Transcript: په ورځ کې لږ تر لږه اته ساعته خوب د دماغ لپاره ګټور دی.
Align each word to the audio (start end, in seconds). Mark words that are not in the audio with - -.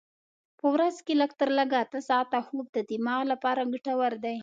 په 0.59 0.65
ورځ 0.73 0.95
کې 1.05 1.13
لږ 1.21 1.31
تر 1.39 1.49
لږه 1.57 1.77
اته 1.83 1.99
ساعته 2.09 2.39
خوب 2.47 2.65
د 2.73 2.77
دماغ 2.89 3.21
لپاره 3.31 3.69
ګټور 3.73 4.13
دی. 4.25 4.37